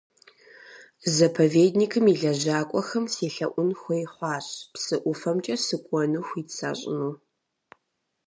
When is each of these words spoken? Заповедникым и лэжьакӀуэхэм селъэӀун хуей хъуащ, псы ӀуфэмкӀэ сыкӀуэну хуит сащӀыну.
Заповедникым 1.17 2.05
и 2.13 2.15
лэжьакӀуэхэм 2.21 3.05
селъэӀун 3.13 3.71
хуей 3.79 4.05
хъуащ, 4.13 4.47
псы 4.73 4.95
ӀуфэмкӀэ 5.01 5.55
сыкӀуэну 5.65 6.25
хуит 6.27 6.47
сащӀыну. 6.57 7.13